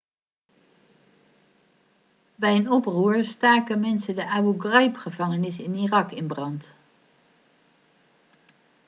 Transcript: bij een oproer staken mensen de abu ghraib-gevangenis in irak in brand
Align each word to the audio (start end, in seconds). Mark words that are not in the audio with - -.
bij 2.35 2.55
een 2.55 2.71
oproer 2.71 3.25
staken 3.25 3.79
mensen 3.79 4.15
de 4.15 4.27
abu 4.27 4.59
ghraib-gevangenis 4.59 5.59
in 5.59 5.75
irak 5.75 6.11
in 6.11 6.27
brand 6.27 6.67